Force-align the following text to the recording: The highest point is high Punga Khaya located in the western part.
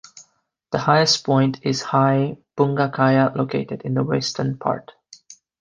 The 0.71 0.79
highest 0.79 1.23
point 1.23 1.59
is 1.61 1.83
high 1.83 2.39
Punga 2.57 2.91
Khaya 2.91 3.35
located 3.35 3.83
in 3.83 3.93
the 3.93 4.03
western 4.03 4.57
part. 4.57 4.93